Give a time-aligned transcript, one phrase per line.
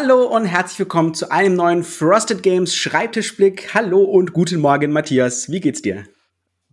[0.00, 3.74] Hallo und herzlich willkommen zu einem neuen Frosted Games Schreibtischblick.
[3.74, 5.50] Hallo und guten Morgen, Matthias.
[5.50, 6.04] Wie geht's dir?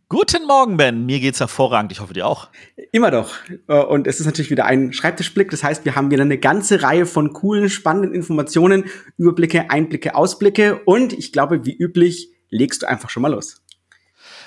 [0.10, 1.08] Guten Morgen, Ben.
[1.08, 1.92] Mir geht's hervorragend.
[1.92, 2.50] Ich hoffe, dir auch.
[2.92, 3.34] Immer doch.
[3.68, 5.50] Äh, und es ist natürlich wieder ein Schreibtischblick.
[5.50, 8.86] Das heißt, wir haben wieder eine ganze Reihe von coolen, spannenden Informationen,
[9.18, 10.82] Überblicke, Einblicke, Ausblicke.
[10.86, 13.64] Und ich glaube, wie üblich, legst du einfach schon mal los.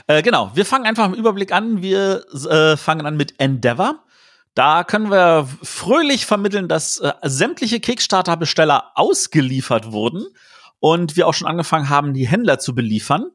[0.07, 0.53] Äh, genau.
[0.55, 1.83] Wir fangen einfach im Überblick an.
[1.83, 4.05] Wir äh, fangen an mit Endeavor.
[4.59, 10.27] Da können wir fröhlich vermitteln, dass äh, sämtliche Kickstarter-Besteller ausgeliefert wurden
[10.81, 13.31] und wir auch schon angefangen haben, die Händler zu beliefern.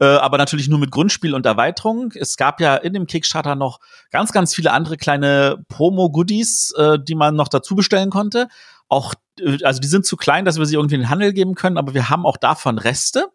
[0.00, 2.12] Äh, aber natürlich nur mit Grundspiel und Erweiterung.
[2.14, 7.14] Es gab ja in dem Kickstarter noch ganz, ganz viele andere kleine Promo-Goodies, äh, die
[7.14, 8.48] man noch dazu bestellen konnte.
[8.86, 11.54] Auch, äh, also die sind zu klein, dass wir sie irgendwie in den Handel geben
[11.54, 13.28] können, aber wir haben auch davon Reste.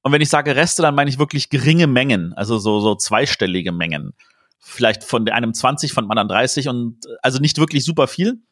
[0.00, 3.72] Und wenn ich sage Reste, dann meine ich wirklich geringe Mengen, also so, so zweistellige
[3.72, 4.14] Mengen
[4.58, 8.42] vielleicht von einem 20, von dem anderen 30 und also nicht wirklich super viel.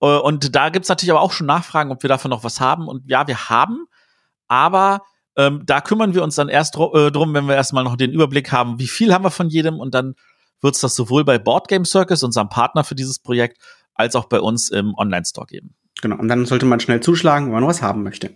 [0.00, 2.88] Äh, und da gibt's natürlich aber auch schon Nachfragen, ob wir davon noch was haben.
[2.88, 3.86] Und ja, wir haben,
[4.48, 5.02] aber
[5.36, 8.52] ähm, da kümmern wir uns dann erst äh, drum, wenn wir erstmal noch den Überblick
[8.52, 10.14] haben, wie viel haben wir von jedem und dann
[10.60, 13.58] wird's das sowohl bei Board Game Circus, unserem Partner für dieses Projekt,
[13.94, 15.74] als auch bei uns im Online-Store geben.
[16.02, 18.34] Genau, und dann sollte man schnell zuschlagen, wenn man was haben möchte.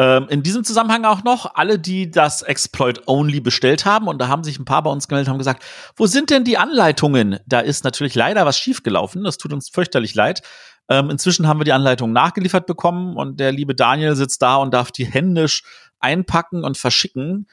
[0.00, 4.44] Ähm, in diesem Zusammenhang auch noch, alle, die das Exploit-Only bestellt haben, und da haben
[4.44, 5.64] sich ein paar bei uns gemeldet, haben gesagt,
[5.96, 7.40] wo sind denn die Anleitungen?
[7.46, 10.42] Da ist natürlich leider was schiefgelaufen, das tut uns fürchterlich leid.
[10.88, 14.72] Ähm, inzwischen haben wir die Anleitungen nachgeliefert bekommen und der liebe Daniel sitzt da und
[14.72, 15.64] darf die händisch
[15.98, 17.48] einpacken und verschicken.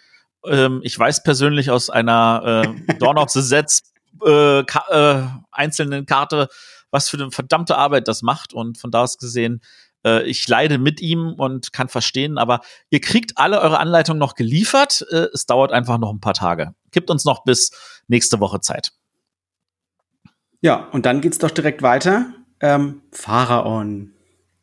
[0.46, 3.92] Ähm, ich weiß persönlich aus einer äh, Dawn of the Sets
[4.24, 6.48] äh, ka äh, einzelnen Karte,
[6.92, 9.62] was für eine verdammte Arbeit das macht und von da aus gesehen
[10.06, 14.36] äh, ich leide mit ihm und kann verstehen, aber ihr kriegt alle eure Anleitungen noch
[14.36, 15.06] geliefert.
[15.10, 16.74] Äh, es dauert einfach noch ein paar Tage.
[16.92, 17.72] Gibt uns noch bis
[18.08, 18.92] nächste Woche Zeit.
[20.62, 22.34] Ja, und dann geht's doch direkt weiter.
[22.60, 24.14] Ähm, Pharaon.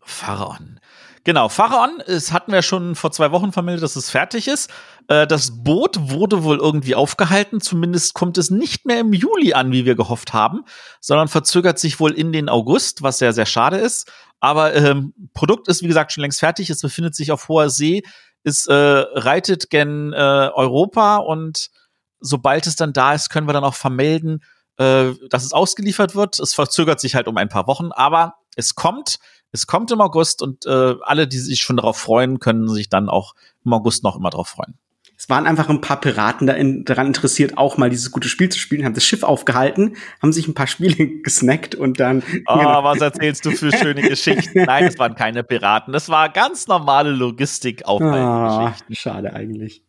[0.01, 0.81] Pharaon.
[1.25, 4.71] Genau, Pharaon, es hatten wir schon vor zwei Wochen vermeldet, dass es fertig ist.
[5.07, 7.61] Äh, das Boot wurde wohl irgendwie aufgehalten.
[7.61, 10.65] Zumindest kommt es nicht mehr im Juli an, wie wir gehofft haben,
[11.01, 14.11] sondern verzögert sich wohl in den August, was sehr, sehr schade ist.
[14.41, 16.69] Aber ähm, Produkt ist, wie gesagt, schon längst fertig.
[16.71, 18.03] Es befindet sich auf hoher See.
[18.43, 21.71] Es äh, reitet gen äh, Europa und
[22.19, 24.43] sobald es dann da ist, können wir dann auch vermelden,
[24.79, 26.41] äh, dass es ausgeliefert wird.
[26.41, 29.19] Es verzögert sich halt um ein paar Wochen, aber es kommt.
[29.53, 33.09] Es kommt im August und äh, alle, die sich schon darauf freuen, können sich dann
[33.09, 34.79] auch im August noch immer darauf freuen
[35.23, 38.49] es waren einfach ein paar Piraten da in, daran interessiert, auch mal dieses gute Spiel
[38.49, 42.25] zu spielen, haben das Schiff aufgehalten, haben sich ein paar Spiele gesnackt und dann.
[42.49, 42.83] Oh, genau.
[42.83, 44.65] was erzählst du für schöne Geschichten?
[44.65, 45.93] Nein, es waren keine Piraten.
[45.93, 49.85] Das war ganz normale Logistik auf oh, Schade eigentlich.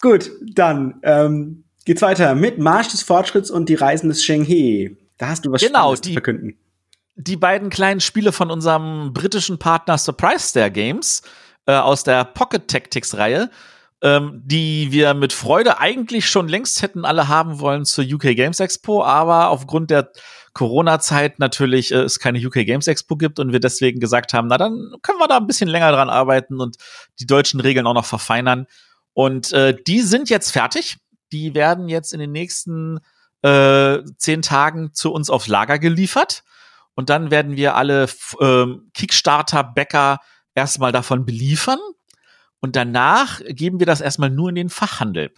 [0.00, 4.96] Gut, dann ähm, geht's weiter mit Marsch des Fortschritts und die Reisen des Shenghe.
[5.18, 6.58] Da hast du was genau, die, zu verkünden.
[7.16, 11.22] Die beiden kleinen Spiele von unserem britischen Partner Surprise Star Games
[11.66, 13.50] äh, aus der Pocket Tactics Reihe
[14.02, 18.60] ähm, die wir mit Freude eigentlich schon längst hätten alle haben wollen zur UK Games
[18.60, 20.12] Expo, aber aufgrund der
[20.52, 24.58] Corona-Zeit natürlich äh, es keine UK Games Expo gibt und wir deswegen gesagt haben, na
[24.58, 26.76] dann können wir da ein bisschen länger dran arbeiten und
[27.20, 28.66] die deutschen Regeln auch noch verfeinern.
[29.14, 30.98] Und äh, die sind jetzt fertig.
[31.32, 33.00] Die werden jetzt in den nächsten
[33.42, 36.44] äh, zehn Tagen zu uns aufs Lager geliefert.
[36.96, 38.08] Und dann werden wir alle
[38.40, 40.18] äh, Kickstarter-Bäcker
[40.54, 41.78] erstmal davon beliefern
[42.60, 45.32] und danach geben wir das erstmal nur in den Fachhandel.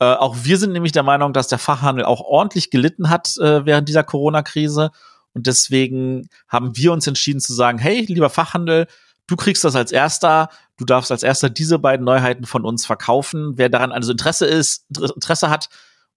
[0.00, 3.64] Äh, auch wir sind nämlich der Meinung, dass der Fachhandel auch ordentlich gelitten hat äh,
[3.64, 4.90] während dieser Corona-Krise.
[5.34, 8.86] Und deswegen haben wir uns entschieden zu sagen, hey, lieber Fachhandel,
[9.26, 13.52] du kriegst das als erster, du darfst als erster diese beiden Neuheiten von uns verkaufen.
[13.56, 15.68] Wer daran also Interesse ist, Interesse hat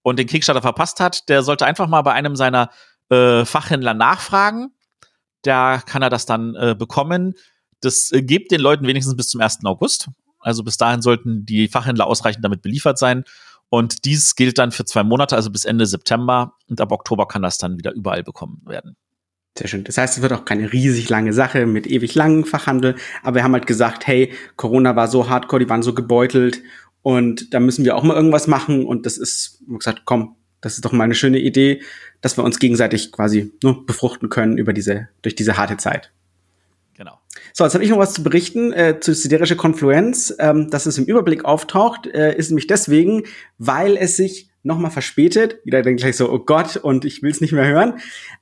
[0.02, 2.70] und den Kickstarter verpasst hat, der sollte einfach mal bei einem seiner
[3.10, 4.72] äh, Fachhändler nachfragen.
[5.46, 7.34] Da kann er das dann äh, bekommen.
[7.80, 9.64] Das äh, gibt den Leuten wenigstens bis zum 1.
[9.64, 10.08] August.
[10.40, 13.24] Also bis dahin sollten die Fachhändler ausreichend damit beliefert sein.
[13.68, 16.54] Und dies gilt dann für zwei Monate, also bis Ende September.
[16.68, 18.96] Und ab Oktober kann das dann wieder überall bekommen werden.
[19.58, 19.84] Sehr schön.
[19.84, 22.94] Das heißt, es wird auch keine riesig lange Sache mit ewig langen Fachhandel.
[23.22, 26.62] Aber wir haben halt gesagt, hey, Corona war so hardcore, die waren so gebeutelt
[27.02, 28.84] und da müssen wir auch mal irgendwas machen.
[28.84, 31.80] Und das ist, wie gesagt, komm, das ist doch mal eine schöne Idee,
[32.20, 36.12] dass wir uns gegenseitig quasi nur befruchten können über diese, durch diese harte Zeit.
[36.96, 37.18] Genau.
[37.52, 40.34] So, jetzt habe ich noch was zu berichten äh, zu siderische Konfluenz.
[40.38, 43.24] Ähm, dass es im Überblick auftaucht, äh, ist nämlich deswegen,
[43.58, 45.58] weil es sich nochmal verspätet.
[45.64, 47.98] Wieder dann gleich so, oh Gott, und ich will es nicht mehr hören.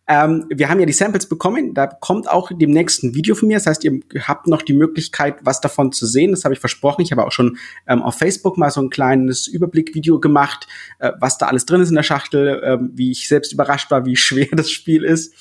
[0.07, 1.73] Ähm, wir haben ja die Samples bekommen.
[1.73, 3.57] Da kommt auch demnächst ein Video von mir.
[3.57, 6.33] Das heißt, ihr habt noch die Möglichkeit, was davon zu sehen.
[6.33, 7.03] Das habe ich versprochen.
[7.03, 7.57] Ich habe auch schon
[7.87, 10.67] ähm, auf Facebook mal so ein kleines Überblickvideo gemacht,
[10.99, 14.05] äh, was da alles drin ist in der Schachtel, äh, wie ich selbst überrascht war,
[14.05, 15.35] wie schwer das Spiel ist.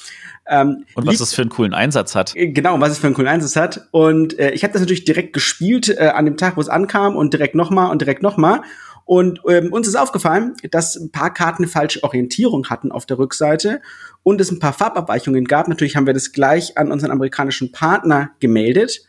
[0.45, 2.35] Ähm, und was es für einen coolen Einsatz hat.
[2.35, 3.87] Äh, genau, was es für einen coolen Einsatz hat.
[3.91, 7.15] Und äh, ich habe das natürlich direkt gespielt äh, an dem Tag, wo es ankam
[7.15, 8.61] und direkt nochmal und direkt nochmal.
[9.05, 13.19] Und ähm, uns ist aufgefallen, dass ein paar Karten eine falsche Orientierung hatten auf der
[13.19, 13.81] Rückseite
[14.23, 15.67] und es ein paar Farbabweichungen gab.
[15.67, 19.05] Natürlich haben wir das gleich an unseren amerikanischen Partner gemeldet.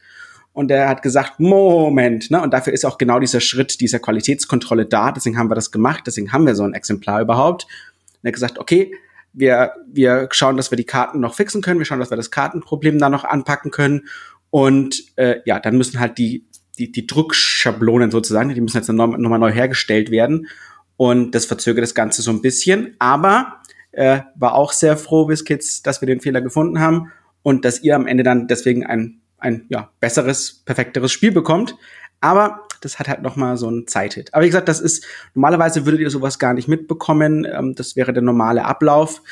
[0.52, 2.41] Und der hat gesagt, Moment, ne?
[2.41, 5.11] Und dafür ist auch genau dieser Schritt dieser Qualitätskontrolle da.
[5.11, 6.05] Deswegen haben wir das gemacht.
[6.06, 7.64] Deswegen haben wir so ein Exemplar überhaupt.
[7.64, 8.93] Und er hat gesagt, okay,
[9.32, 11.81] wir, wir schauen, dass wir die Karten noch fixen können.
[11.81, 14.02] Wir schauen, dass wir das Kartenproblem da noch anpacken können.
[14.50, 16.44] Und äh, ja, dann müssen halt die
[16.79, 20.49] die, die Druckschablonen sozusagen, die müssen jetzt nochmal noch neu hergestellt werden.
[20.97, 22.94] Und das verzögert das Ganze so ein bisschen.
[22.99, 23.61] Aber
[23.93, 27.12] äh, war auch sehr froh, Wiskits, dass wir den Fehler gefunden haben
[27.43, 31.76] und dass ihr am Ende dann deswegen ein, ein ja, besseres, perfekteres Spiel bekommt.
[32.21, 34.32] Aber das hat halt noch mal so einen Zeithit.
[34.32, 35.05] Aber wie gesagt, das ist
[35.35, 37.44] normalerweise würdet ihr sowas gar nicht mitbekommen.
[37.44, 39.23] Ähm, das wäre der normale Ablauf.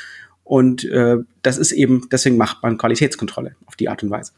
[0.43, 4.33] Und äh, das ist eben, deswegen macht man Qualitätskontrolle auf die Art und Weise.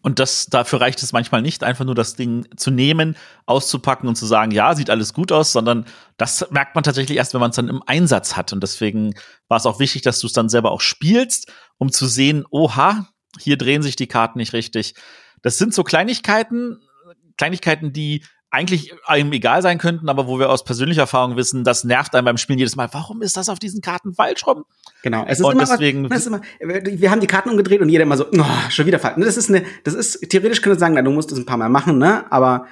[0.00, 3.16] Und das, dafür reicht es manchmal nicht, einfach nur das Ding zu nehmen,
[3.46, 5.86] auszupacken und zu sagen, ja, sieht alles gut aus, sondern
[6.16, 8.52] das merkt man tatsächlich erst, wenn man es dann im Einsatz hat.
[8.52, 9.14] Und deswegen
[9.48, 13.08] war es auch wichtig, dass du es dann selber auch spielst, um zu sehen, oha,
[13.40, 14.94] hier drehen sich die Karten nicht richtig.
[15.42, 16.80] Das sind so Kleinigkeiten,
[17.36, 21.84] Kleinigkeiten, die eigentlich einem egal sein könnten, aber wo wir aus persönlicher Erfahrung wissen, das
[21.84, 22.88] nervt einem beim Spielen jedes Mal.
[22.92, 24.64] Warum ist das auf diesen Karten falsch rum?
[25.02, 25.24] Genau.
[25.28, 28.04] Es ist und immer, deswegen, was, ist immer, wir haben die Karten umgedreht und jeder
[28.04, 29.16] immer so, oh, schon wieder falsch.
[29.18, 31.68] Das ist eine, das ist, theoretisch könnte sagen, na, du musst das ein paar Mal
[31.68, 32.66] machen, ne, aber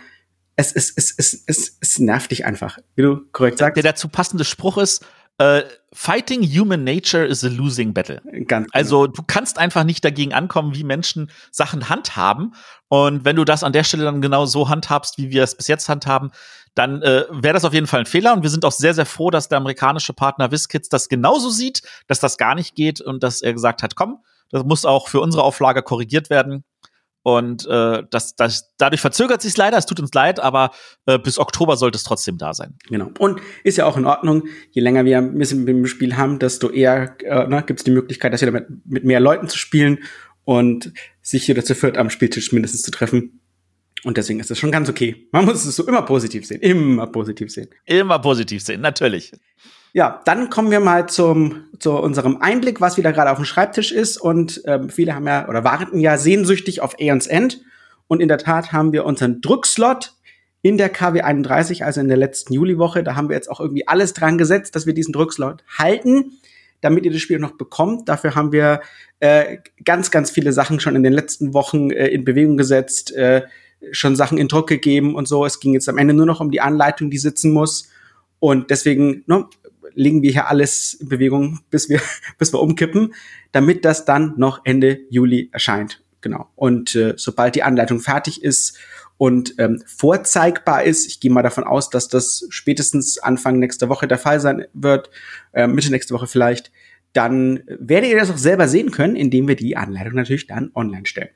[0.56, 3.76] es, es, es, es, es, es nervt dich einfach, wie du korrekt sagst.
[3.76, 5.05] Der dazu passende Spruch ist,
[5.38, 5.60] Uh,
[5.92, 8.22] fighting human nature is a losing battle.
[8.46, 8.66] Ganz genau.
[8.72, 12.54] Also du kannst einfach nicht dagegen ankommen, wie Menschen Sachen handhaben.
[12.88, 15.68] Und wenn du das an der Stelle dann genau so handhabst, wie wir es bis
[15.68, 16.30] jetzt handhaben,
[16.74, 18.32] dann äh, wäre das auf jeden Fall ein Fehler.
[18.32, 21.82] Und wir sind auch sehr, sehr froh, dass der amerikanische Partner WizKids das genauso sieht,
[22.06, 25.20] dass das gar nicht geht und dass er gesagt hat, komm, das muss auch für
[25.20, 26.64] unsere Auflage korrigiert werden.
[27.26, 30.70] Und äh, das, das, dadurch verzögert sich leider, es tut uns leid, aber
[31.06, 32.76] äh, bis Oktober sollte es trotzdem da sein.
[32.88, 33.11] Genau.
[33.19, 36.38] Und ist ja auch in Ordnung, je länger wir ein bisschen mit dem Spiel haben,
[36.38, 39.58] desto eher äh, ne, gibt es die Möglichkeit, dass wir damit mit mehr Leuten zu
[39.58, 40.05] spielen
[40.44, 43.40] und sich hier dazu führt, am Spieltisch mindestens zu treffen.
[44.05, 45.26] Und deswegen ist es schon ganz okay.
[45.32, 46.61] Man muss es so immer positiv sehen.
[46.61, 47.67] Immer positiv sehen.
[47.87, 49.32] Immer positiv sehen, natürlich.
[49.96, 53.93] Ja, dann kommen wir mal zum, zu unserem Einblick, was wieder gerade auf dem Schreibtisch
[53.93, 54.19] ist.
[54.19, 57.62] Und ähm, viele haben ja oder warten ja sehnsüchtig auf Aeons End.
[58.06, 60.12] Und in der Tat haben wir unseren Druckslot
[60.60, 63.02] in der KW 31, also in der letzten Juliwoche.
[63.04, 66.32] Da haben wir jetzt auch irgendwie alles dran gesetzt, dass wir diesen Druckslot halten,
[66.82, 68.06] damit ihr das Spiel noch bekommt.
[68.06, 68.82] Dafür haben wir
[69.20, 73.44] äh, ganz, ganz viele Sachen schon in den letzten Wochen äh, in Bewegung gesetzt, äh,
[73.93, 75.46] schon Sachen in Druck gegeben und so.
[75.46, 77.88] Es ging jetzt am Ende nur noch um die Anleitung, die sitzen muss.
[78.38, 79.46] Und deswegen ne,
[79.94, 82.00] legen wir hier alles in Bewegung, bis wir,
[82.38, 83.14] bis wir umkippen,
[83.52, 86.02] damit das dann noch Ende Juli erscheint.
[86.20, 86.50] Genau.
[86.56, 88.78] Und äh, sobald die Anleitung fertig ist
[89.18, 94.08] und ähm, vorzeigbar ist, ich gehe mal davon aus, dass das spätestens Anfang nächster Woche
[94.08, 95.10] der Fall sein wird,
[95.52, 96.72] äh, Mitte nächste Woche vielleicht,
[97.12, 101.06] dann werdet ihr das auch selber sehen können, indem wir die Anleitung natürlich dann online
[101.06, 101.30] stellen.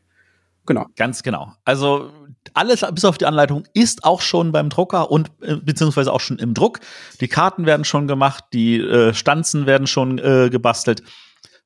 [0.67, 0.87] Genau.
[0.97, 1.52] Ganz genau.
[1.64, 2.11] Also
[2.55, 6.39] alles bis auf die Anleitung ist auch schon beim Drucker und äh, beziehungsweise auch schon
[6.39, 6.81] im Druck.
[7.21, 11.03] Die Karten werden schon gemacht, die äh, Stanzen werden schon äh, gebastelt.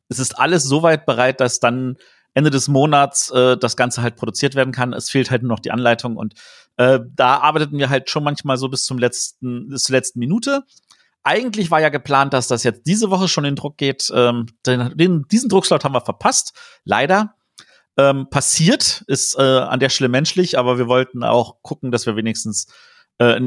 [0.09, 1.97] Es ist alles soweit bereit, dass dann
[2.35, 4.93] Ende des Monats äh, das Ganze halt produziert werden kann.
[4.93, 6.35] Es fehlt halt nur noch die Anleitung und
[6.77, 10.65] äh, da arbeiteten wir halt schon manchmal so bis zum letzten, bis zur letzten Minute.
[11.23, 14.13] Eigentlich war ja geplant, dass das jetzt diese Woche schon in Druck geht.
[14.15, 16.53] Ähm, den, diesen Druckslot haben wir verpasst,
[16.85, 17.35] leider
[17.97, 22.17] ähm, passiert, ist äh, an der Stelle menschlich, aber wir wollten auch gucken, dass wir
[22.17, 22.67] wenigstens
[23.19, 23.41] äh,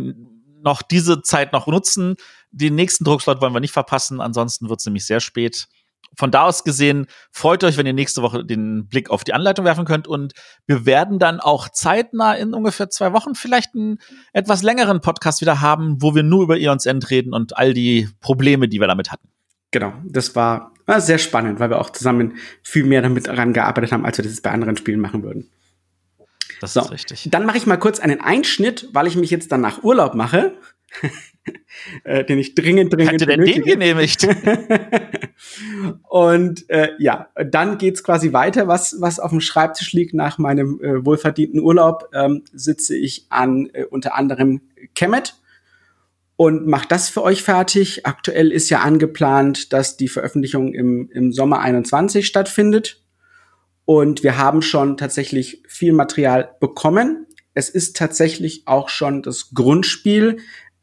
[0.63, 2.15] noch diese Zeit noch nutzen.
[2.51, 5.67] Den nächsten Druckslot wollen wir nicht verpassen, ansonsten wird es nämlich sehr spät.
[6.15, 9.65] Von da aus gesehen, freut euch, wenn ihr nächste Woche den Blick auf die Anleitung
[9.65, 10.33] werfen könnt und
[10.65, 13.99] wir werden dann auch zeitnah in ungefähr zwei Wochen vielleicht einen
[14.33, 18.09] etwas längeren Podcast wieder haben, wo wir nur über Eons End reden und all die
[18.21, 19.29] Probleme, die wir damit hatten.
[19.71, 23.91] Genau, das war war sehr spannend, weil wir auch zusammen viel mehr damit daran gearbeitet
[23.91, 25.49] haben, als wir das bei anderen Spielen machen würden.
[26.61, 27.27] Das so, ist richtig.
[27.29, 30.53] Dann mache ich mal kurz einen Einschnitt, weil ich mich jetzt dann nach Urlaub mache.
[32.03, 34.27] äh, den ich dringend, dringend Hätte denn den genehmigt?
[36.09, 40.81] und äh, ja, dann geht's quasi weiter, was, was auf dem Schreibtisch liegt nach meinem
[40.81, 44.61] äh, wohlverdienten Urlaub, ähm, sitze ich an äh, unter anderem
[44.95, 45.35] Kemet
[46.37, 48.05] und macht das für euch fertig.
[48.05, 53.03] Aktuell ist ja angeplant, dass die Veröffentlichung im, im Sommer 21 stattfindet.
[53.85, 57.25] Und wir haben schon tatsächlich viel Material bekommen.
[57.55, 60.37] Es ist tatsächlich auch schon das Grundspiel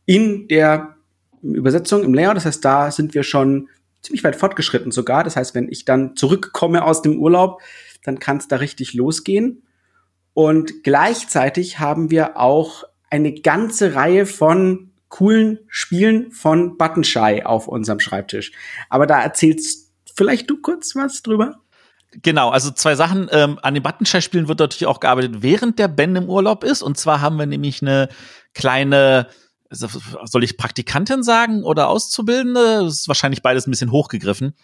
[0.06, 0.96] in der
[1.40, 2.36] Übersetzung, im Layout.
[2.36, 3.68] Das heißt, da sind wir schon
[4.02, 5.22] ziemlich weit fortgeschritten sogar.
[5.22, 7.62] Das heißt, wenn ich dann zurückkomme aus dem Urlaub,
[8.02, 9.62] dann kann es da richtig losgehen.
[10.32, 18.00] Und gleichzeitig haben wir auch eine ganze Reihe von coolen Spielen von Buttonshy auf unserem
[18.00, 18.50] Schreibtisch.
[18.88, 21.60] Aber da erzählst vielleicht du kurz was drüber?
[22.20, 23.28] Genau, also zwei Sachen.
[23.30, 26.82] Ähm, an den Buttonshy-Spielen wird natürlich auch gearbeitet, während der Ben im Urlaub ist.
[26.82, 28.08] Und zwar haben wir nämlich eine
[28.54, 29.28] kleine,
[29.70, 32.82] soll ich Praktikantin sagen oder Auszubildende?
[32.82, 34.56] Das ist wahrscheinlich beides ein bisschen hochgegriffen.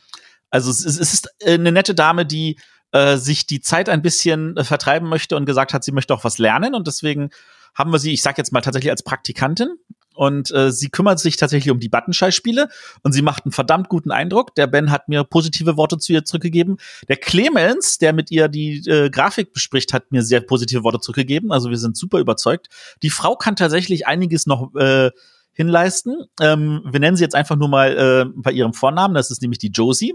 [0.50, 2.58] Also es, ist eine nette Dame, die
[2.90, 6.24] äh, sich die Zeit ein bisschen äh, vertreiben möchte und gesagt hat, sie möchte auch
[6.24, 6.74] was lernen.
[6.74, 7.30] Und deswegen
[7.72, 9.76] haben wir sie, ich sag jetzt mal tatsächlich als Praktikantin
[10.20, 12.68] und äh, sie kümmert sich tatsächlich um die Buttonschei-Spiele
[13.02, 14.54] und sie macht einen verdammt guten Eindruck.
[14.54, 16.76] Der Ben hat mir positive Worte zu ihr zurückgegeben.
[17.08, 21.52] Der Clemens, der mit ihr die äh, Grafik bespricht, hat mir sehr positive Worte zurückgegeben.
[21.52, 22.68] Also wir sind super überzeugt.
[23.02, 25.10] Die Frau kann tatsächlich einiges noch äh,
[25.52, 26.26] hinleisten.
[26.38, 29.14] Ähm, wir nennen sie jetzt einfach nur mal äh, bei ihrem Vornamen.
[29.14, 30.12] Das ist nämlich die Josie.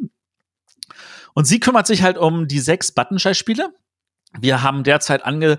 [1.33, 3.73] Und sie kümmert sich halt um die sechs Buttonschei-Spiele.
[4.39, 5.57] Wir haben derzeit ange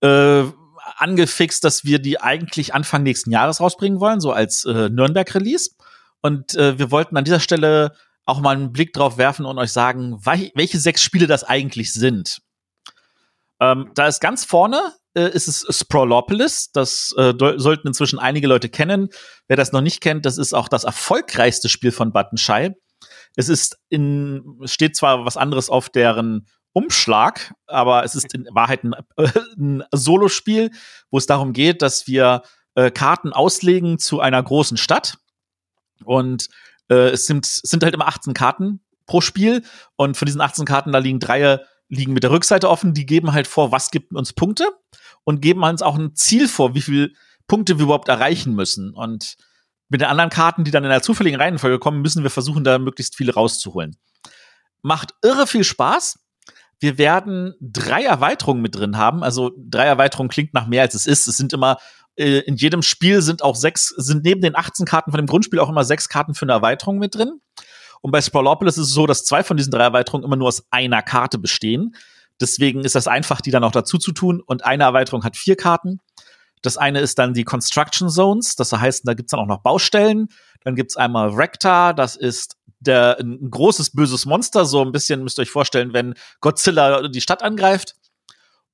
[0.00, 0.44] äh,
[0.96, 5.70] angefixt, dass wir die eigentlich Anfang nächsten Jahres rausbringen wollen, so als äh, Nürnberg-Release.
[6.20, 7.92] Und äh, wir wollten an dieser Stelle
[8.24, 12.40] auch mal einen Blick drauf werfen und euch sagen, welche sechs Spiele das eigentlich sind.
[13.60, 16.72] Ähm, da ist ganz vorne äh, ist es Sprawlopolis.
[16.72, 19.08] Das äh, sollten inzwischen einige Leute kennen.
[19.48, 22.70] Wer das noch nicht kennt, das ist auch das erfolgreichste Spiel von Buttonshy.
[23.36, 28.84] Es ist in, steht zwar was anderes auf deren Umschlag, aber es ist in Wahrheit
[28.84, 30.70] ein, äh, ein Solospiel,
[31.10, 32.42] wo es darum geht, dass wir
[32.74, 35.18] äh, Karten auslegen zu einer großen Stadt.
[36.04, 36.48] Und
[36.88, 39.62] äh, es, sind, es sind halt immer 18 Karten pro Spiel.
[39.96, 41.60] Und von diesen 18 Karten, da liegen drei
[41.92, 44.66] liegen mit der Rückseite offen, die geben halt vor, was gibt uns Punkte
[45.24, 47.10] und geben uns auch ein Ziel vor, wie viele
[47.46, 48.94] Punkte wir überhaupt erreichen müssen.
[48.94, 49.36] Und
[49.90, 52.78] mit den anderen Karten, die dann in der zufälligen Reihenfolge kommen, müssen wir versuchen, da
[52.78, 53.96] möglichst viele rauszuholen.
[54.80, 56.18] Macht irre viel Spaß.
[56.82, 59.22] Wir werden drei Erweiterungen mit drin haben.
[59.22, 61.28] Also drei Erweiterungen klingt nach mehr als es ist.
[61.28, 61.76] Es sind immer
[62.16, 65.60] äh, in jedem Spiel sind auch sechs, sind neben den 18 Karten von dem Grundspiel
[65.60, 67.40] auch immer sechs Karten für eine Erweiterung mit drin.
[68.00, 70.64] Und bei Sprawlopolis ist es so, dass zwei von diesen drei Erweiterungen immer nur aus
[70.72, 71.94] einer Karte bestehen.
[72.40, 74.42] Deswegen ist das einfach, die dann auch dazu zu tun.
[74.44, 76.00] Und eine Erweiterung hat vier Karten.
[76.62, 78.56] Das eine ist dann die Construction Zones.
[78.56, 80.26] Das heißt, da gibt's dann auch noch Baustellen.
[80.64, 85.38] Dann gibt's einmal Recta, das ist der, ein großes böses Monster, so ein bisschen müsst
[85.38, 87.94] ihr euch vorstellen, wenn Godzilla die Stadt angreift.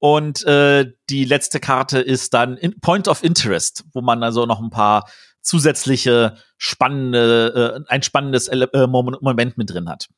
[0.00, 4.60] Und äh, die letzte Karte ist dann in Point of Interest, wo man also noch
[4.60, 5.10] ein paar
[5.40, 10.08] zusätzliche spannende, äh, ein spannendes Ele äh, Moment mit drin hat.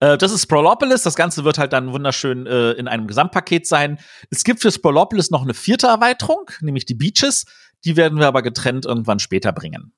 [0.00, 1.02] Äh, das ist Prolopolis.
[1.02, 3.98] Das Ganze wird halt dann wunderschön äh, in einem Gesamtpaket sein.
[4.30, 7.44] Es gibt für Prolopolis noch eine vierte Erweiterung, nämlich die Beaches.
[7.84, 9.92] Die werden wir aber getrennt irgendwann später bringen.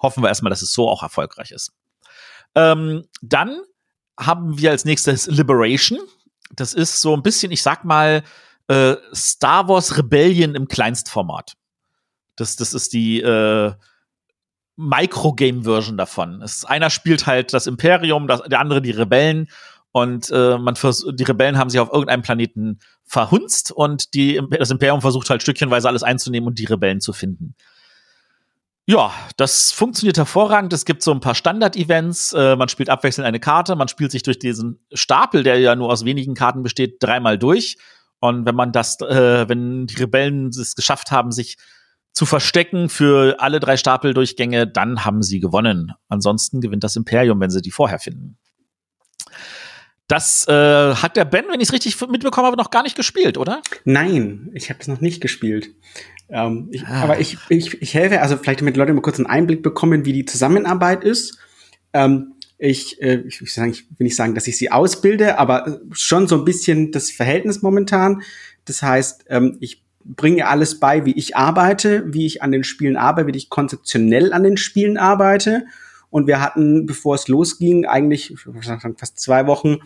[0.00, 1.72] Hoffen wir erstmal, dass es so auch erfolgreich ist.
[2.54, 3.60] Ähm, dann
[4.18, 5.98] haben wir als nächstes Liberation.
[6.54, 8.22] Das ist so ein bisschen, ich sag mal,
[8.68, 11.54] äh, Star Wars Rebellion im Kleinstformat.
[12.36, 13.72] Das, das ist die äh,
[14.76, 16.42] Microgame-Version davon.
[16.42, 19.48] Es, einer spielt halt das Imperium, das, der andere die Rebellen.
[19.92, 25.00] Und äh, man die Rebellen haben sich auf irgendeinem Planeten verhunzt und die, das Imperium
[25.00, 27.54] versucht halt stückchenweise alles einzunehmen und die Rebellen zu finden.
[28.86, 30.72] Ja, das funktioniert hervorragend.
[30.74, 32.34] Es gibt so ein paar Standard-Events.
[32.34, 33.76] Äh, man spielt abwechselnd eine Karte.
[33.76, 37.78] Man spielt sich durch diesen Stapel, der ja nur aus wenigen Karten besteht, dreimal durch.
[38.20, 41.56] Und wenn man das, äh, wenn die Rebellen es geschafft haben, sich
[42.12, 45.92] zu verstecken für alle drei Stapeldurchgänge, dann haben sie gewonnen.
[46.08, 48.38] Ansonsten gewinnt das Imperium, wenn sie die vorher finden.
[50.06, 53.38] Das äh, hat der Ben, wenn ich es richtig mitbekommen habe, noch gar nicht gespielt,
[53.38, 53.62] oder?
[53.84, 55.70] Nein, ich habe es noch nicht gespielt.
[56.28, 57.02] Ähm, ich, ah.
[57.02, 60.12] Aber ich, ich, ich helfe, also vielleicht damit Leute mal kurz einen Einblick bekommen, wie
[60.12, 61.38] die Zusammenarbeit ist.
[61.94, 65.80] Ähm, ich, äh, ich, will sagen, ich will nicht sagen, dass ich sie ausbilde, aber
[65.92, 68.22] schon so ein bisschen das Verhältnis momentan.
[68.66, 72.96] Das heißt, ähm, ich bringe alles bei, wie ich arbeite, wie ich an den Spielen
[72.96, 75.64] arbeite, wie ich konzeptionell an den Spielen arbeite.
[76.14, 78.32] Und wir hatten, bevor es losging, eigentlich
[78.96, 79.78] fast zwei Wochen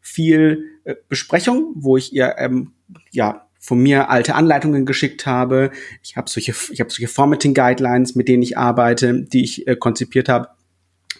[0.00, 2.72] viel äh, Besprechung, wo ich ihr ähm,
[3.10, 5.70] ja von mir alte Anleitungen geschickt habe.
[6.02, 9.76] Ich habe solche, ich habe solche Formatting Guidelines, mit denen ich arbeite, die ich äh,
[9.76, 10.48] konzipiert habe.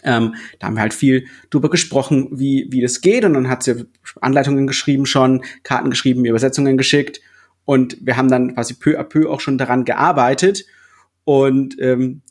[0.02, 3.26] Ähm, da haben wir halt viel drüber gesprochen, wie, wie das geht.
[3.26, 3.84] Und dann hat sie
[4.22, 7.20] Anleitungen geschrieben schon, Karten geschrieben, Übersetzungen geschickt.
[7.66, 10.64] Und wir haben dann quasi peu à peu auch schon daran gearbeitet.
[11.24, 12.22] Und ähm,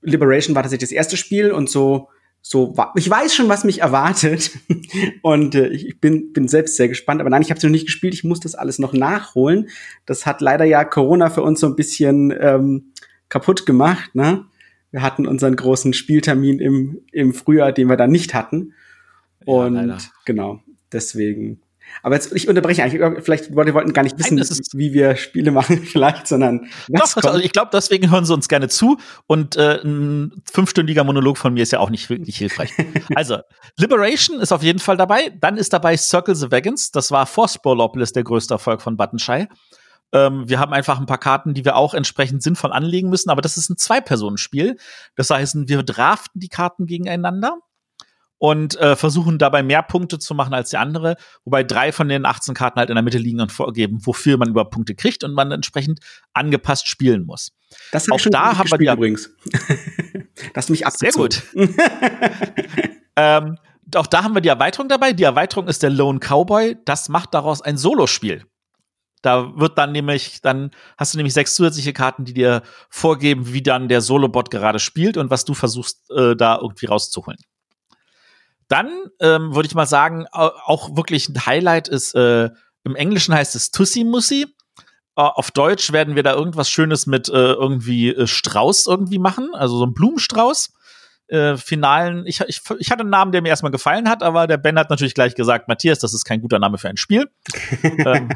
[0.00, 2.08] Liberation war tatsächlich das erste Spiel und so
[2.40, 4.52] so ich weiß schon, was mich erwartet
[5.22, 7.20] und äh, ich bin bin selbst sehr gespannt.
[7.20, 8.14] Aber nein, ich habe es noch nicht gespielt.
[8.14, 9.68] Ich muss das alles noch nachholen.
[10.06, 12.92] Das hat leider ja Corona für uns so ein bisschen ähm,
[13.28, 14.14] kaputt gemacht.
[14.14, 14.44] Ne?
[14.90, 18.72] Wir hatten unseren großen Spieltermin im, im Frühjahr, den wir dann nicht hatten.
[19.44, 20.62] Und ja, genau,
[20.92, 21.60] deswegen
[22.02, 25.50] aber jetzt, ich unterbreche eigentlich, vielleicht wir wollten gar nicht wissen, Nein, wie wir Spiele
[25.50, 29.80] machen, vielleicht, sondern Doch, also ich glaube, deswegen hören sie uns gerne zu und äh,
[29.82, 32.72] ein fünfstündiger Monolog von mir ist ja auch nicht wirklich hilfreich.
[33.14, 33.38] also,
[33.76, 35.32] Liberation ist auf jeden Fall dabei.
[35.40, 36.90] Dann ist dabei Circle the Wagons.
[36.90, 39.46] Das war vor Spolopolis der größte Erfolg von Buttonshy.
[40.12, 43.42] Ähm, wir haben einfach ein paar Karten, die wir auch entsprechend sinnvoll anlegen müssen, aber
[43.42, 44.76] das ist ein Zwei-Personen-Spiel.
[45.16, 47.58] Das heißt, wir draften die Karten gegeneinander
[48.38, 52.24] und äh, versuchen dabei mehr Punkte zu machen als die andere, wobei drei von den
[52.24, 55.34] 18 Karten halt in der Mitte liegen und vorgeben, wofür man über Punkte kriegt und
[55.34, 56.00] man entsprechend
[56.32, 57.52] angepasst spielen muss.
[57.92, 59.30] Das hab auch ich da haben wir die übrigens.
[60.54, 61.30] das mich abgezogen.
[61.30, 61.76] Sehr gut.
[63.16, 63.58] ähm,
[63.94, 65.12] auch da haben wir die Erweiterung dabei.
[65.12, 66.76] Die Erweiterung ist der Lone Cowboy.
[66.84, 68.44] Das macht daraus ein Solospiel.
[69.22, 73.62] Da wird dann nämlich, dann hast du nämlich sechs zusätzliche Karten, die dir vorgeben, wie
[73.62, 77.38] dann der Solobot gerade spielt und was du versuchst, äh, da irgendwie rauszuholen.
[78.68, 82.50] Dann ähm, würde ich mal sagen, auch wirklich ein Highlight ist, äh,
[82.84, 84.46] im Englischen heißt es Tussi Mussi.
[85.16, 89.50] Äh, auf Deutsch werden wir da irgendwas Schönes mit äh, irgendwie äh, Strauß irgendwie machen,
[89.54, 90.74] also so ein Blumenstrauß.
[91.28, 94.56] Äh, finalen, ich, ich, ich hatte einen Namen, der mir erstmal gefallen hat, aber der
[94.56, 97.30] Ben hat natürlich gleich gesagt, Matthias, das ist kein guter Name für ein Spiel.
[97.82, 98.30] ähm,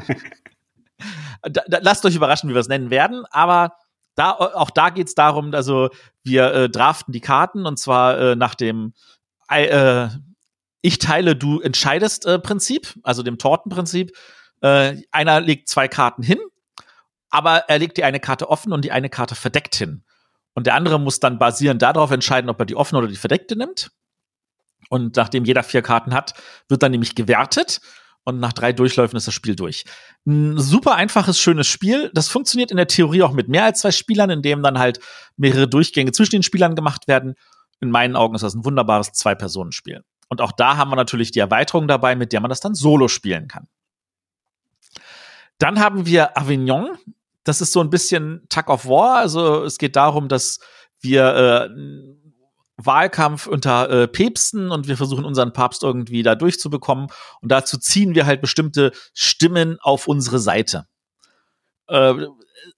[1.41, 3.77] da, da, lasst euch überraschen, wie wir es nennen werden, aber
[4.13, 5.89] da, auch da geht es darum, also
[6.23, 8.93] wir äh, draften die Karten und zwar äh, nach dem
[9.61, 10.09] äh,
[10.81, 14.15] ich teile, du entscheidest äh, Prinzip, also dem Tortenprinzip.
[14.61, 16.39] Äh, einer legt zwei Karten hin,
[17.29, 20.03] aber er legt die eine Karte offen und die eine Karte verdeckt hin.
[20.53, 23.55] Und der andere muss dann basierend darauf entscheiden, ob er die offene oder die verdeckte
[23.55, 23.91] nimmt.
[24.89, 26.33] Und nachdem jeder vier Karten hat,
[26.67, 27.79] wird dann nämlich gewertet.
[28.25, 29.83] Und nach drei Durchläufen ist das Spiel durch.
[30.25, 32.11] Ein super einfaches, schönes Spiel.
[32.13, 34.99] Das funktioniert in der Theorie auch mit mehr als zwei Spielern, indem dann halt
[35.35, 37.35] mehrere Durchgänge zwischen den Spielern gemacht werden
[37.79, 40.03] in meinen Augen ist das ein wunderbares Zwei-Personen-Spiel.
[40.29, 43.07] Und auch da haben wir natürlich die Erweiterung dabei, mit der man das dann solo
[43.07, 43.67] spielen kann.
[45.57, 46.97] Dann haben wir Avignon.
[47.43, 49.17] Das ist so ein bisschen Tug of War.
[49.17, 50.59] Also es geht darum, dass
[51.01, 51.69] wir äh,
[52.77, 57.07] Wahlkampf unter äh, Päpsten und wir versuchen unseren Papst irgendwie da durchzubekommen.
[57.41, 60.87] Und dazu ziehen wir halt bestimmte Stimmen auf unsere Seite.
[61.87, 62.27] Äh,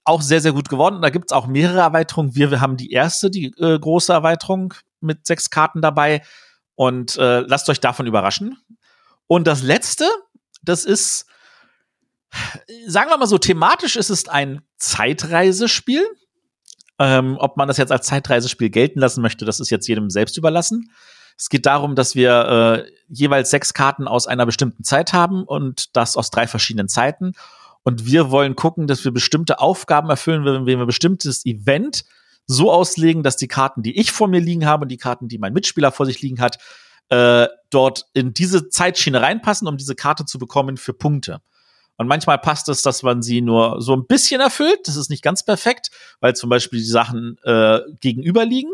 [0.04, 1.02] auch sehr, sehr gut geworden.
[1.02, 2.34] Da gibt es auch mehrere Erweiterungen.
[2.34, 6.22] Wir, wir haben die erste, die äh, große Erweiterung mit sechs Karten dabei.
[6.74, 8.58] Und äh, lasst euch davon überraschen.
[9.26, 10.04] Und das letzte,
[10.62, 11.26] das ist,
[12.86, 16.04] sagen wir mal so, thematisch ist es ein Zeitreisespiel.
[16.98, 20.38] Ähm, ob man das jetzt als Zeitreisespiel gelten lassen möchte, das ist jetzt jedem selbst
[20.38, 20.90] überlassen.
[21.38, 25.94] Es geht darum, dass wir äh, jeweils sechs Karten aus einer bestimmten Zeit haben und
[25.94, 27.34] das aus drei verschiedenen Zeiten.
[27.86, 32.04] Und wir wollen gucken, dass wir bestimmte Aufgaben erfüllen, wenn wir ein bestimmtes Event
[32.44, 35.38] so auslegen, dass die Karten, die ich vor mir liegen habe und die Karten, die
[35.38, 36.58] mein Mitspieler vor sich liegen hat,
[37.10, 41.42] äh, dort in diese Zeitschiene reinpassen, um diese Karte zu bekommen für Punkte.
[41.96, 44.80] Und manchmal passt es, dass man sie nur so ein bisschen erfüllt.
[44.86, 48.72] Das ist nicht ganz perfekt, weil zum Beispiel die Sachen äh, gegenüber liegen.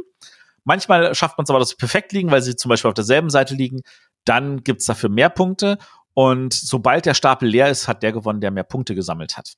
[0.65, 3.29] Manchmal schafft man es aber, dass sie perfekt liegen, weil sie zum Beispiel auf derselben
[3.29, 3.83] Seite liegen.
[4.25, 5.77] Dann gibt's dafür mehr Punkte.
[6.15, 9.55] Und sobald der Stapel leer ist, hat der gewonnen, der mehr Punkte gesammelt hat.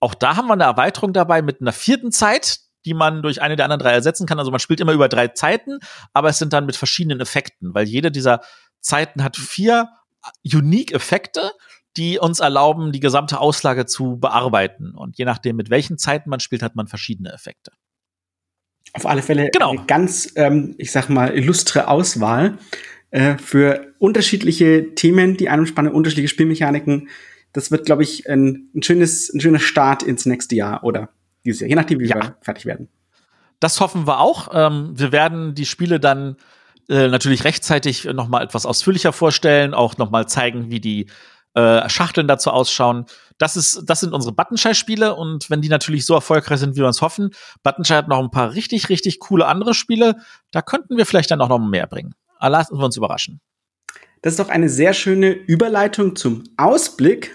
[0.00, 3.56] Auch da haben wir eine Erweiterung dabei mit einer vierten Zeit die man durch eine
[3.56, 4.38] der anderen drei ersetzen kann.
[4.38, 5.78] Also man spielt immer über drei Zeiten,
[6.12, 8.40] aber es sind dann mit verschiedenen Effekten, weil jede dieser
[8.80, 9.88] Zeiten hat vier
[10.44, 11.52] Unique-Effekte,
[11.96, 14.94] die uns erlauben, die gesamte Auslage zu bearbeiten.
[14.94, 17.72] Und je nachdem, mit welchen Zeiten man spielt, hat man verschiedene Effekte.
[18.92, 19.70] Auf alle Fälle genau.
[19.70, 22.58] eine ganz, ähm, ich sag mal, illustre Auswahl
[23.14, 27.08] äh, für unterschiedliche Themen, die einem spannen, unterschiedliche Spielmechaniken.
[27.52, 31.10] Das wird, glaube ich, ein, ein, schönes, ein schöner Start ins nächste Jahr, oder?
[31.44, 32.16] dieses Jahr, je nachdem, wie ja.
[32.16, 32.88] wir fertig werden.
[33.60, 34.48] Das hoffen wir auch.
[34.52, 36.36] Ähm, wir werden die Spiele dann
[36.88, 41.06] äh, natürlich rechtzeitig noch mal etwas ausführlicher vorstellen, auch noch mal zeigen, wie die
[41.54, 43.04] äh, Schachteln dazu ausschauen.
[43.38, 46.88] Das ist, das sind unsere Buttonschei-Spiele und wenn die natürlich so erfolgreich sind, wie wir
[46.88, 47.30] uns hoffen,
[47.62, 50.16] Buttonschei hat noch ein paar richtig, richtig coole andere Spiele.
[50.50, 52.14] Da könnten wir vielleicht dann auch noch mehr bringen.
[52.44, 53.40] Aber lassen wir uns überraschen.
[54.20, 57.34] Das ist doch eine sehr schöne Überleitung zum Ausblick,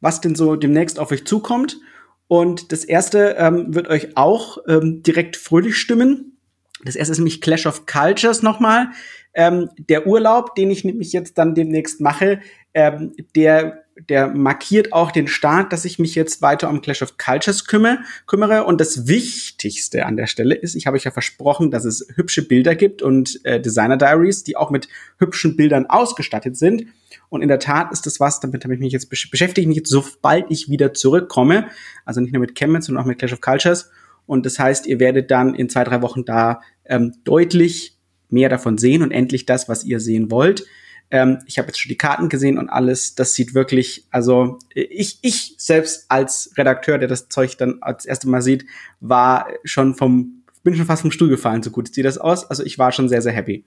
[0.00, 1.78] was denn so demnächst auf euch zukommt.
[2.26, 6.38] Und das erste ähm, wird euch auch ähm, direkt fröhlich stimmen.
[6.86, 8.92] Das erste ist nämlich Clash of Cultures nochmal.
[9.34, 12.40] Ähm, der Urlaub, den ich nämlich jetzt dann demnächst mache,
[12.74, 17.16] ähm, der der markiert auch den Start, dass ich mich jetzt weiter um Clash of
[17.16, 17.98] Cultures kümmere.
[18.26, 18.64] kümmere.
[18.64, 22.46] Und das Wichtigste an der Stelle ist, ich habe euch ja versprochen, dass es hübsche
[22.46, 26.86] Bilder gibt und äh, Designer Diaries, die auch mit hübschen Bildern ausgestattet sind.
[27.28, 29.90] Und in der Tat ist das was, damit habe ich mich jetzt beschäftige mich jetzt,
[29.90, 31.68] sobald ich wieder zurückkomme.
[32.04, 33.90] Also nicht nur mit Chemnitz, sondern auch mit Clash of Cultures.
[34.26, 37.96] Und das heißt, ihr werdet dann in zwei, drei Wochen da ähm, deutlich
[38.28, 40.64] mehr davon sehen und endlich das, was ihr sehen wollt.
[41.10, 43.14] Ähm, ich habe jetzt schon die Karten gesehen und alles.
[43.14, 48.28] Das sieht wirklich, also ich, ich selbst als Redakteur, der das Zeug dann als erste
[48.28, 48.66] Mal sieht,
[49.00, 52.48] war schon vom, bin schon fast vom Stuhl gefallen, so gut sieht das aus.
[52.48, 53.64] Also ich war schon sehr, sehr happy.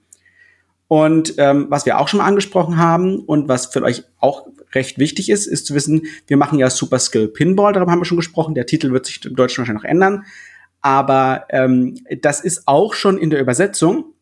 [0.88, 4.98] Und ähm, was wir auch schon mal angesprochen haben und was für euch auch recht
[4.98, 8.16] wichtig ist, ist zu wissen, wir machen ja Super Skill Pinball, darüber haben wir schon
[8.16, 8.54] gesprochen.
[8.54, 10.24] Der Titel wird sich im Deutschen wahrscheinlich noch ändern.
[10.80, 14.14] Aber ähm, das ist auch schon in der Übersetzung.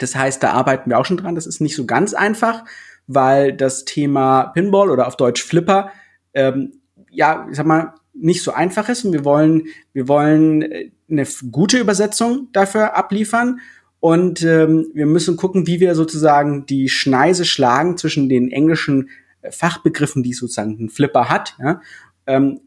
[0.00, 1.34] Das heißt, da arbeiten wir auch schon dran.
[1.34, 2.64] Das ist nicht so ganz einfach,
[3.06, 5.90] weil das Thema Pinball oder auf Deutsch Flipper,
[6.34, 6.72] ähm,
[7.10, 9.04] ja, ich sag mal, nicht so einfach ist.
[9.04, 13.60] Und wir wollen, wir wollen äh, eine gute Übersetzung dafür abliefern.
[14.00, 19.10] Und ähm, wir müssen gucken, wie wir sozusagen die Schneise schlagen zwischen den englischen
[19.42, 21.56] äh, Fachbegriffen, die sozusagen ein Flipper hat.
[21.58, 21.82] Ja?
[22.30, 22.60] Ähm,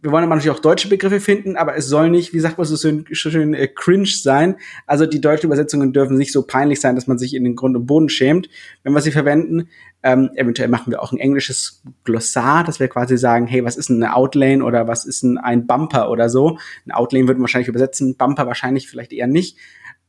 [0.00, 2.66] wir wollen aber natürlich auch deutsche Begriffe finden, aber es soll nicht, wie sagt man
[2.66, 4.56] so schön, schön äh, cringe sein.
[4.86, 7.76] Also die deutschen Übersetzungen dürfen nicht so peinlich sein, dass man sich in den Grund
[7.76, 8.48] und Boden schämt,
[8.84, 9.68] wenn wir sie verwenden.
[10.04, 13.90] Ähm, eventuell machen wir auch ein englisches Glossar, dass wir quasi sagen, hey, was ist
[13.90, 16.58] eine Outlane oder was ist ein Bumper oder so.
[16.86, 19.56] Ein Outlane würden wahrscheinlich übersetzen, Bumper wahrscheinlich vielleicht eher nicht.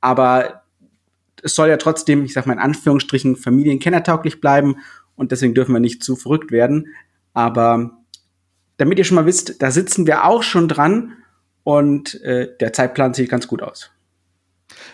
[0.01, 0.61] Aber
[1.41, 4.75] es soll ja trotzdem, ich sag mal in Anführungsstrichen, familienkennertauglich bleiben
[5.15, 6.93] und deswegen dürfen wir nicht zu verrückt werden.
[7.33, 7.98] Aber
[8.79, 11.17] damit ihr schon mal wisst, da sitzen wir auch schon dran
[11.63, 13.91] und äh, der Zeitplan sieht ganz gut aus.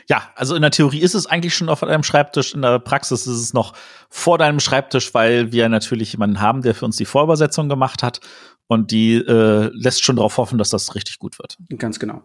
[0.07, 3.27] Ja, also in der Theorie ist es eigentlich schon auf deinem Schreibtisch, in der Praxis
[3.27, 3.73] ist es noch
[4.09, 8.21] vor deinem Schreibtisch, weil wir natürlich jemanden haben, der für uns die Vorübersetzung gemacht hat
[8.67, 11.57] und die äh, lässt schon darauf hoffen, dass das richtig gut wird.
[11.77, 12.23] Ganz genau.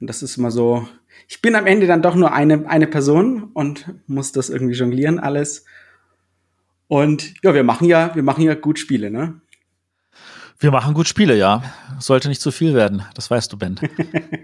[0.00, 0.88] Und das ist immer so,
[1.28, 5.18] ich bin am Ende dann doch nur eine, eine Person und muss das irgendwie jonglieren
[5.18, 5.64] alles.
[6.88, 9.40] Und ja, wir machen ja, wir machen ja gut Spiele, ne?
[10.58, 11.62] Wir machen gut Spiele, ja.
[11.98, 13.78] Sollte nicht zu viel werden, das weißt du, Ben.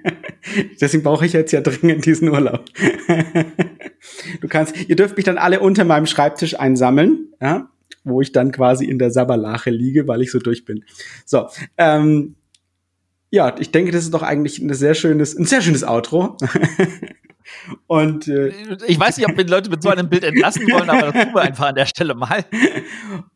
[0.81, 2.65] Deswegen brauche ich jetzt ja dringend diesen Urlaub.
[4.41, 7.69] du kannst, ihr dürft mich dann alle unter meinem Schreibtisch einsammeln, ja,
[8.05, 10.85] wo ich dann quasi in der Sabberlache liege, weil ich so durch bin.
[11.25, 11.49] So,
[11.79, 12.35] ähm,
[13.31, 16.37] ja, ich denke, das ist doch eigentlich ein sehr schönes, ein sehr schönes Outro.
[17.87, 18.53] Und äh,
[18.87, 21.25] ich weiß nicht, ob wir die Leute mit so einem Bild entlassen wollen, aber das
[21.25, 22.45] tun wir einfach an der Stelle mal.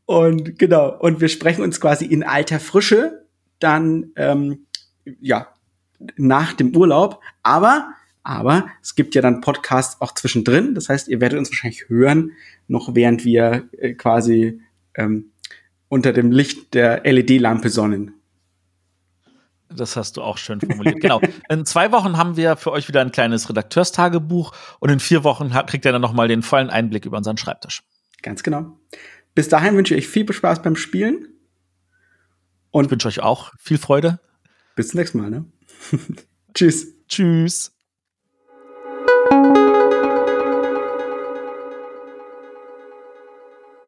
[0.04, 3.26] Und genau, und wir sprechen uns quasi in alter Frische
[3.58, 4.66] dann ähm,
[5.20, 5.48] ja
[6.16, 7.20] nach dem Urlaub.
[7.42, 7.92] Aber
[8.26, 10.74] aber es gibt ja dann Podcasts auch zwischendrin.
[10.74, 12.32] Das heißt, ihr werdet uns wahrscheinlich hören,
[12.66, 14.60] noch während wir äh, quasi
[14.96, 15.26] ähm,
[15.88, 18.14] unter dem Licht der LED-Lampe sonnen.
[19.68, 21.00] Das hast du auch schön formuliert.
[21.00, 21.20] genau.
[21.48, 25.50] In zwei Wochen haben wir für euch wieder ein kleines Redakteurstagebuch und in vier Wochen
[25.66, 27.82] kriegt ihr dann nochmal den vollen Einblick über unseren Schreibtisch.
[28.22, 28.78] Ganz genau.
[29.34, 31.28] Bis dahin wünsche ich viel Spaß beim Spielen.
[32.70, 34.18] Und ich wünsche euch auch viel Freude.
[34.74, 35.30] Bis zum nächsten Mal.
[35.30, 35.44] Ne?
[36.54, 36.94] Tschüss.
[37.08, 37.75] Tschüss.